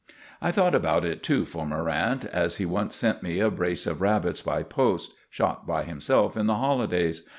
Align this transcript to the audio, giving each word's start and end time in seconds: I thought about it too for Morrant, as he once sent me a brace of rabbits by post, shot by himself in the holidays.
I 0.41 0.49
thought 0.51 0.73
about 0.73 1.05
it 1.05 1.21
too 1.21 1.45
for 1.45 1.63
Morrant, 1.63 2.25
as 2.25 2.57
he 2.57 2.65
once 2.65 2.95
sent 2.95 3.21
me 3.21 3.39
a 3.39 3.51
brace 3.51 3.85
of 3.85 4.01
rabbits 4.01 4.41
by 4.41 4.63
post, 4.63 5.11
shot 5.29 5.67
by 5.67 5.83
himself 5.83 6.35
in 6.35 6.47
the 6.47 6.55
holidays. 6.55 7.21